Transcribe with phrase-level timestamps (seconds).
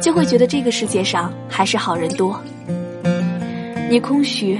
[0.00, 2.40] 就会觉得这个世界上还是好人多。
[3.90, 4.58] 你空虚，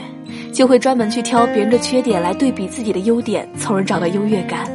[0.52, 4.68] 就会专门去挑别人的缺点来对比自己的优点，从而找到优越感。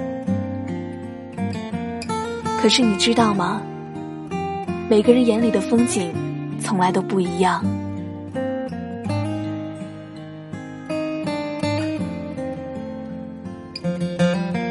[2.60, 3.62] 可是你知道吗？
[4.90, 6.12] 每个人眼里的风景，
[6.60, 7.64] 从来都不一样。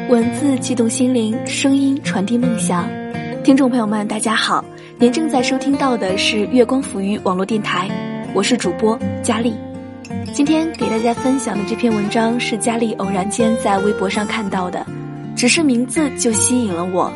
[0.09, 2.87] 文字激动心灵，声音传递梦想。
[3.43, 4.63] 听众朋友们，大家好，
[4.97, 7.89] 您正在收听到的是月光浮于网络电台，
[8.33, 9.53] 我是主播佳丽。
[10.33, 14.85] 今天给大家分享的这篇文章是佳丽偶然间在微博上看到的，
[15.35, 17.11] 只是名字就吸引了我。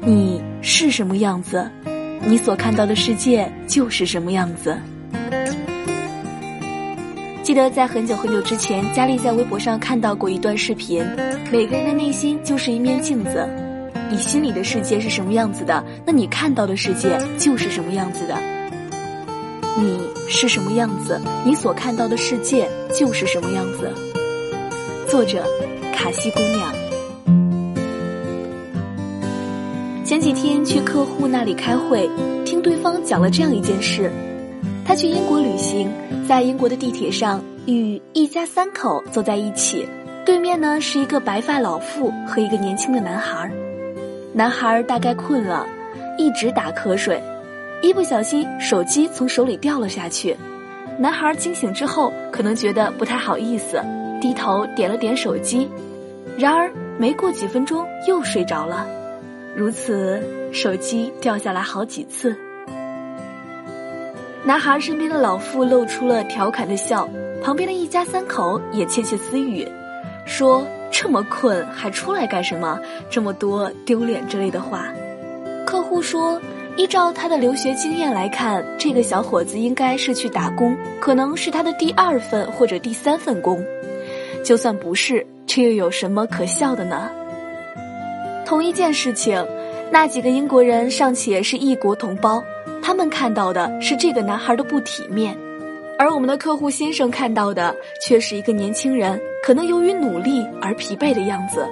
[0.00, 1.68] 你是什么样子，
[2.24, 4.78] 你所看到的世界就是什么样子。
[7.42, 11.04] 记得在很久很久之前，佳丽在微博上看到过一段视频。
[11.50, 13.48] 每个人的内心就是一面镜子，
[14.10, 18.36] 你心里的世界是什么样子的，那你看到的世界就是什么样子的。
[19.76, 23.92] 你是什么样子，你所看到的世界就是什么样子。
[25.08, 25.44] 作者：
[25.92, 26.74] 卡西姑娘。
[30.04, 32.08] 前几天去客户那里开会，
[32.44, 34.10] 听对方讲了这样一件事：
[34.84, 35.92] 他去英国旅行，
[36.26, 39.86] 在英国的地铁上与一家三口坐在一起。
[40.24, 43.52] 对面呢是一个白发老妇和一个年轻的男孩儿，
[44.38, 45.66] 男孩大概困了，
[46.16, 47.20] 一直打瞌睡，
[47.82, 50.36] 一不小心手机从手里掉了下去。
[50.96, 53.82] 男孩惊醒之后，可能觉得不太好意思，
[54.20, 55.68] 低头点了点手机，
[56.38, 58.86] 然而没过几分钟又睡着了，
[59.56, 60.22] 如此
[60.52, 62.36] 手机掉下来好几次。
[64.44, 67.08] 男孩身边的老妇露出了调侃的笑，
[67.42, 69.66] 旁边的一家三口也窃窃私语。
[70.24, 72.78] 说这么困还出来干什么？
[73.10, 74.86] 这么多丢脸之类的话。
[75.66, 76.40] 客户说，
[76.76, 83.62] 依照他的留学经验来看，这个小伙子应该是去打工，可能是他的第二份或者第三份工。
[84.44, 87.10] 就算不是，这又有什么可笑的呢？
[88.46, 89.44] 同一件事情，
[89.90, 92.42] 那几个英国人尚且是异国同胞，
[92.80, 95.36] 他们看到的是这个男孩的不体面。
[95.98, 101.66] 而我们的客户先生看到的却是一个年轻人，可能由于努力而疲惫的样子。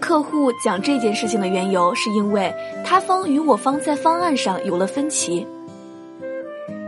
[0.00, 2.54] 客户讲这件事情的缘由，是因为
[2.84, 5.46] 他方与我方在方案上有了分歧。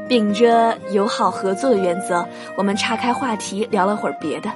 [0.09, 4.51] 秉着友好合作的原则，我们岔开话题聊了会儿别的。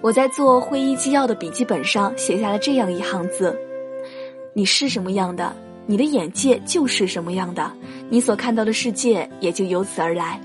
[0.00, 3.56] 我在做会议纪要的笔记本上写下了这样一行字
[4.54, 5.54] ：“你是什么样的？”
[5.90, 7.72] 你的眼界就是什么样的，
[8.10, 10.38] 你所看到的世界也就由此而来。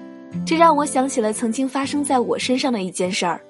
[0.46, 3.42] 这让我想起了曾经发生在我身上的一件事儿。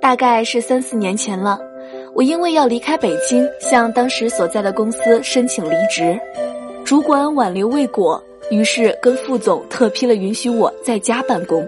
[0.00, 1.60] 大概是三四年前了，
[2.14, 6.18] 我因为要离开北京，向当时所在的公司申请离职，
[6.84, 11.66] 主管挽留未果，于是跟副总特批了允许我在家办公。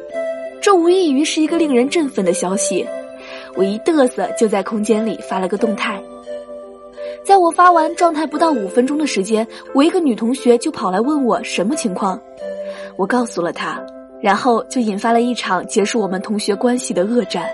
[0.60, 2.86] 这无异于是一个令人振奋的消息。
[3.54, 6.02] 我一嘚瑟，就在空间里发了个动态。
[7.22, 12.20] 在我发完状态不到五分钟的时间，我一个女同学就跑来问我什么情况，
[12.96, 13.80] 我告诉了他，
[14.20, 17.48] 然后就引发了一场结束我们同学关系的恶战。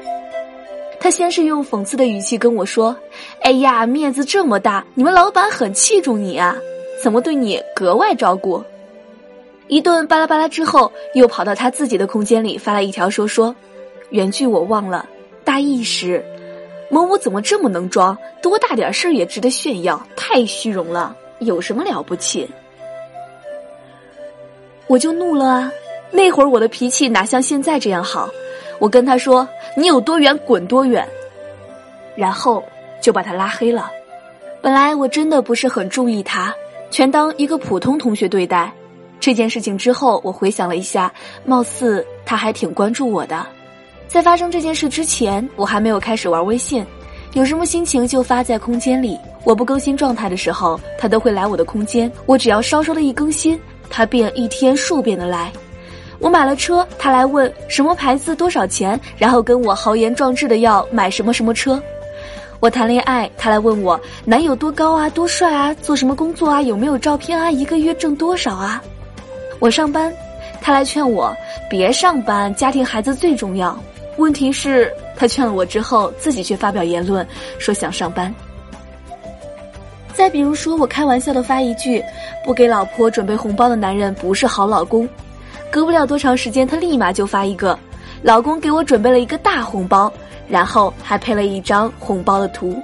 [0.98, 2.94] 他先是用讽刺的语气跟我说
[3.42, 6.54] ：“哎呀，面子这么大，你们老板很器重你啊，
[7.02, 8.62] 怎么对你格外照顾？”
[9.66, 13.54] 一顿巴拉巴拉之后，又跑到他自己的空间里发了一条说说，
[14.10, 15.08] 原句我忘了，
[15.42, 16.22] 大意是。
[16.90, 18.18] 某某怎么这么能装？
[18.42, 20.04] 多大点事儿也值得炫耀？
[20.16, 22.46] 太虚荣了，有什么了不起？
[24.90, 25.72] 我就怒了啊！
[26.10, 28.28] 那会儿我的脾气哪像现在这样好？
[28.80, 31.08] 我跟他说：“你有多远滚多远。”
[32.16, 32.60] 然后
[33.00, 33.88] 就把他拉黑了。
[34.60, 36.52] 本来我真的不是很注意他，
[36.90, 38.72] 全当一个普通同学对待。
[39.20, 41.12] 这件事情之后，我回想了一下，
[41.44, 43.46] 貌似他还挺关注我的。
[44.08, 46.84] 在发生这件事之前，我还没有开始玩微信，
[47.34, 49.16] 有什么心情就发在空间里。
[49.44, 52.10] 我不更新状态的时候，他都会来我的空间。
[52.26, 53.56] 我只要稍稍的一更新，
[53.90, 55.52] 他便一天数遍的来。
[56.18, 61.82] 我买了车，他来问什么牌子多少钱，然后跟我豪言壮志的要买什么什么车。
[62.60, 68.82] 我谈恋爱，他来问我男友多高啊，多帅啊，做什么工作啊，有没有照片啊，一个月挣多少啊。
[69.60, 70.12] 我上班，
[70.60, 71.34] 他来劝我
[71.70, 73.78] 别上班，家庭孩子最重要。
[74.18, 77.26] 问题是，他劝了我之后，自己却发表言论，
[77.58, 78.34] 说想上班。
[80.20, 82.04] 再比如说，我开玩笑的发一句
[82.44, 85.08] ：“不给老婆准备红包的男人不是好老公。”
[85.72, 87.78] 隔不了多长时间，他立马就发一个
[88.20, 90.12] ：“老公给我准备了一个大红包，
[90.46, 92.78] 然后还配了一张红包的图。”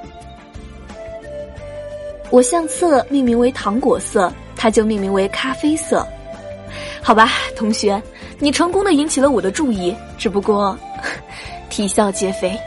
[2.32, 6.06] 我相册命名为糖果色，他就命名为咖啡色。
[7.02, 8.02] 好吧，同学，
[8.38, 10.74] 你成功的引起了我的注意，只不过
[11.68, 12.58] 啼笑皆非。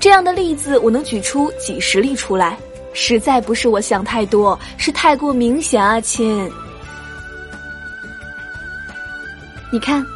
[0.00, 2.58] 这样的例子我能举出几十例出来，
[2.94, 6.50] 实在不是我想太多，是太过明显啊，亲。
[9.70, 10.06] 你看，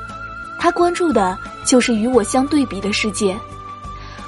[0.59, 1.37] 他关注的
[1.67, 3.37] 就是与我相对比的世界。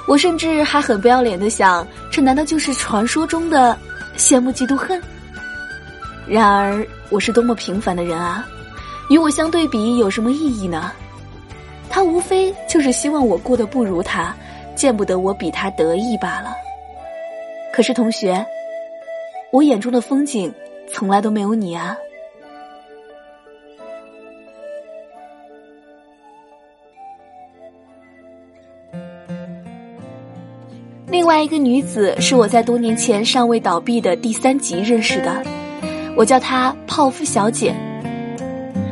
[0.05, 3.77] 我甚至还很不要脸的想，这难道就是传说中的
[4.17, 5.01] 羡慕嫉妒恨？
[6.27, 8.45] 然而，我是多么平凡的人啊！
[9.09, 10.91] 与我相对比有什么意义呢？
[11.89, 14.35] 他无非就是希望我过得不如他，
[14.75, 16.53] 见不得我比他得意罢了。
[17.81, 18.45] 可是，同学，
[19.51, 20.53] 我眼中的风景
[20.87, 21.97] 从来都没有你啊！
[31.07, 35.43] 另外一个女子是我在多年前尚未倒闭的第三集认识的，
[36.15, 37.73] 我叫她泡芙小姐。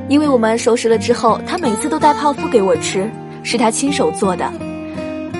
[0.08, 3.08] 因为我们熟识了之后，她每次都带泡芙给我吃，
[3.44, 4.52] 是她亲手做的，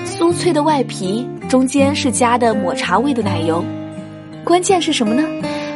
[0.06, 3.64] 酥脆的外皮，中间是加的抹茶味的奶油。
[4.44, 5.24] 关键是什么呢？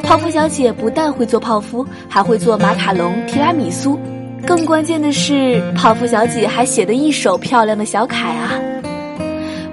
[0.05, 3.99] 泡芙小姐不但会做泡芙，还会做马卡龙、提拉米苏，
[4.47, 8.53] 更关键的是，泡芙小姐还写的一手漂亮的小楷啊！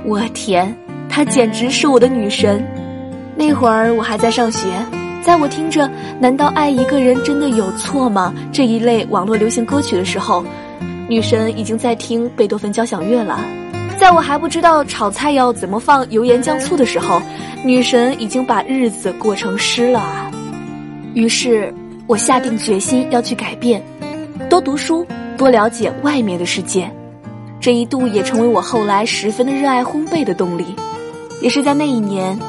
[0.03, 0.75] 我天！
[1.07, 2.65] 她简直是我的女神。
[3.35, 4.67] 那会儿我还在上学，
[5.21, 5.87] 在我听着
[6.19, 10.43] “难道爱一个人真的有错吗”这一类网络流行歌曲的时候，
[11.07, 13.39] 女神已经在听贝多芬交响乐了。
[14.01, 17.21] 在我还不知道炒菜要怎么放油盐酱醋的时候，
[17.63, 20.31] 女神已经把日子过成诗了啊。
[21.13, 21.71] 于是
[22.07, 23.79] 我下定决心要去改变，
[24.49, 25.05] 多读书，
[25.37, 26.91] 多了解外面的世界。
[27.59, 30.65] 这一度也成为我后来十分的热爱烘焙的动力。
[31.39, 32.39] 也是在那一年，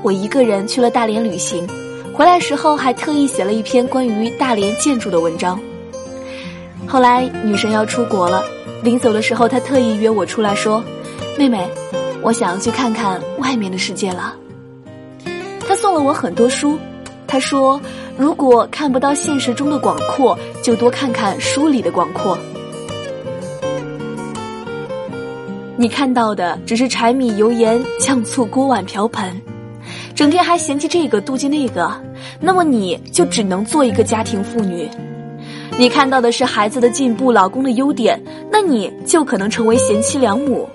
[0.00, 1.68] 我一个人去了大连旅行，
[2.14, 5.60] 回来时候还特意写了一篇关于大连建筑的文章。
[6.86, 8.42] 后来女神要出国了，
[8.82, 10.82] 临走的时候，她特意约我出来说
[11.38, 11.68] ：“妹妹，
[12.22, 14.34] 我想要去看看外面的世界了。”
[15.66, 16.78] 他送了我很多书，
[17.26, 17.80] 他说
[18.18, 22.38] ：“如果看不到现实中的广阔，就多看看书里的广阔。”
[25.76, 29.40] 你看到的只是柴米油盐酱醋锅碗瓢盆，
[30.14, 31.90] 整天还嫌弃这个妒忌那个，
[32.38, 34.88] 那么你就只能做一个家庭妇女。
[35.78, 40.68] 你看到的是孩子的进步、老公的优点，那你就可能成为贤妻良母。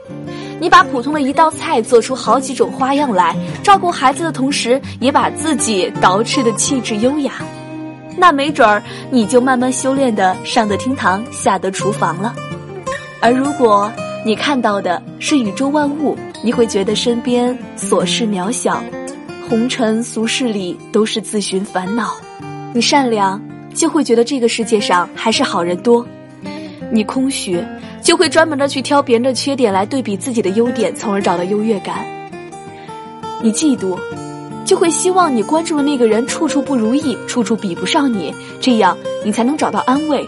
[0.59, 7.33] 你把普通的一道菜做出好几种花样来，照顾孩子的同时，也把自己捯饬的气质优雅，
[8.17, 8.81] 那没准儿
[9.11, 12.33] 你就慢慢修炼的上得厅堂，下得厨房了。
[13.19, 13.91] 而如果，
[14.25, 18.83] 你看到的是宇宙万物，你会觉得身边琐事渺小，
[19.47, 22.15] 红尘俗世里都是自寻烦恼。
[22.73, 23.41] 你善良，
[23.73, 26.03] 就会觉得这个世界上还是好人多；
[26.91, 27.63] 你空虚，
[28.07, 32.05] 就会专门的去挑别人的缺点来对比自己的优点，从而找到优越感。
[33.43, 33.99] 你嫉妒，
[34.63, 40.25] 就会希望你关注的那个人处处不如意，处处比不上你，这样你才能找到安慰。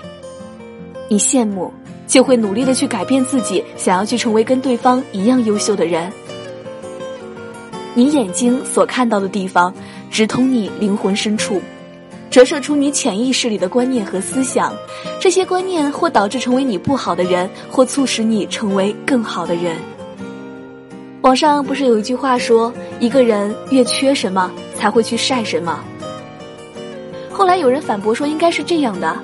[1.08, 1.72] 你羡慕。
[2.06, 6.12] 就会努力的去改变自己，想要去成为跟对方一样优秀的人。
[7.94, 9.74] 你眼睛所看到的地方，
[10.10, 11.62] 直通你灵魂深处，
[12.30, 14.74] 折射出你潜意识里的观念和思想。
[15.20, 19.76] 这些观念或导致成为你不好的人，或促使你成为更好的人。
[21.22, 25.84] 网上不是有一句话说，一个人越缺什么，才会去晒什么。
[27.30, 29.18] 后来有人反驳说，应该是这样的：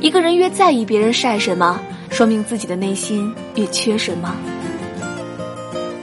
[0.00, 1.80] 一个人越在意别人晒什么。
[2.10, 4.36] 说明自己的内心越缺什么。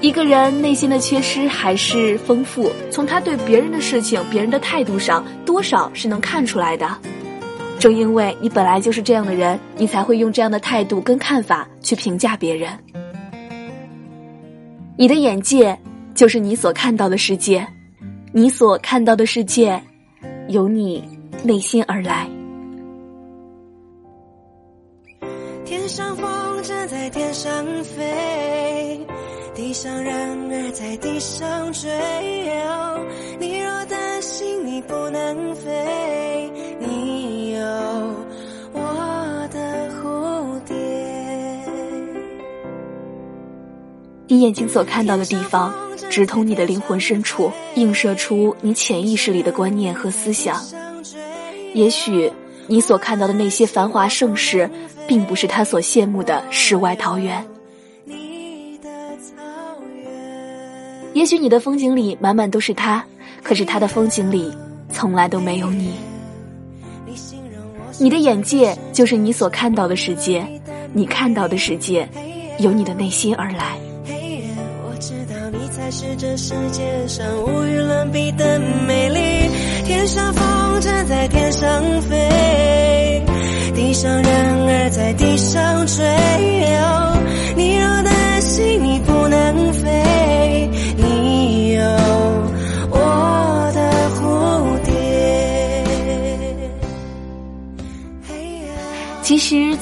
[0.01, 6.88] 一个人内心的缺失还是丰富，从他对别人的事情、别人的态度上，多少是能看出来的。
[7.77, 12.70] 正因为你本来就是这样的人，你才会用这样的态度跟看法去评价别人。
[14.98, 15.77] 你的眼界
[16.15, 17.68] 就是你所看到的世界，
[18.32, 19.82] 你所看到的世界，
[20.48, 21.03] 由你
[21.44, 22.25] 内心而来。
[25.65, 29.06] 天上风筝在天上飞，
[29.60, 31.89] 地上人儿在地上追。
[33.38, 36.50] 你若担心你不能飞，
[36.80, 37.60] 你有
[38.72, 40.75] 我的蝴蝶。
[44.28, 45.74] 你眼睛所看到的地方，
[46.10, 50.56] 直通你的灵魂深处，映射出你潜意识里的观念和思想。
[51.74, 52.32] 也许
[52.68, 54.70] 你所看到的那些繁华盛世。
[55.10, 57.44] 并不是他所羡慕的世外桃源。
[61.19, 63.03] 也许你的风景里满满都是他，
[63.43, 64.49] 可是它的风景里
[64.93, 65.91] 从来都没有你。
[67.99, 70.47] 你的眼界就是你所看到的世界，
[70.93, 72.07] 你看到的世界，
[72.59, 73.77] 由你的内心而来。
[74.05, 78.57] 我知道你才是这世界上无与伦比的
[78.88, 79.49] 美丽。
[79.85, 83.21] 天上风筝在天上飞，
[83.75, 86.05] 地上人儿在地上追。
[87.57, 88.13] 你若担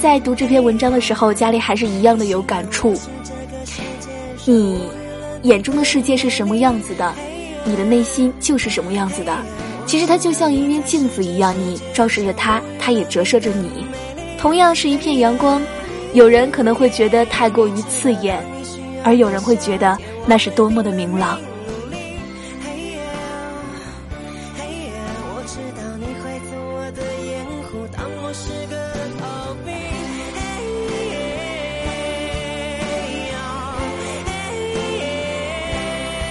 [0.00, 2.94] 在读这篇文章的时候，家里还是一样的有感触。
[4.44, 4.80] 你
[5.42, 7.12] 眼中的世界是什么样子的，
[7.64, 9.36] 你的内心就是什么样子的。
[9.86, 13.84] 其实它就像一面镜子一样，你照射着它，它也折射着你。
[14.38, 15.60] 同样是一片阳光，
[16.14, 18.40] 有人可能会觉得太过于刺眼，
[19.02, 21.38] 而有人会觉得那是多么的明朗。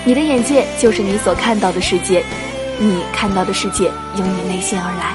[0.07, 2.23] 你的眼界就是你所看到的世界。
[2.79, 5.13] 你看到的世界由你内心而来。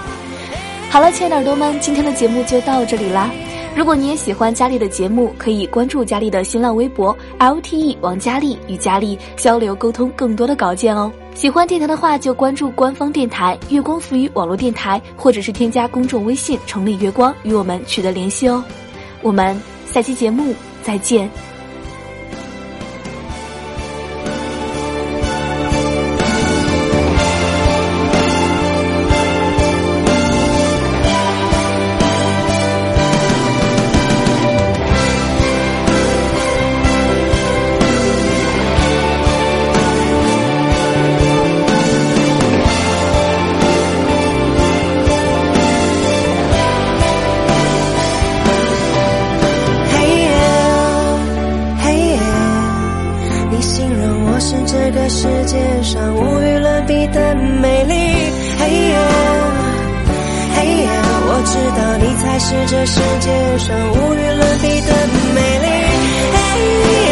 [0.90, 3.30] 好了，亲爱的耳朵们，今天的节目就到这里啦。
[3.74, 11.10] 如果你也喜欢佳丽的节目，可以关注佳丽的新浪微博 LTE 王佳丽，与佳丽交流沟通更多的稿件哦。
[11.34, 18.62] 喜欢电台的话，就关注官方电台月光浮语网络电台，或者是添加公众微信“城里月光”与我们取得联系哦。
[19.22, 21.30] 我们下期节目再见。
[54.44, 57.94] 是这个世界上无与伦比的美丽。
[58.58, 58.98] 嘿呀
[60.56, 60.90] 嘿呀，
[61.28, 64.90] 我知道你才是这世界上无与伦比的
[65.32, 65.66] 美丽。
[66.34, 66.36] 嘿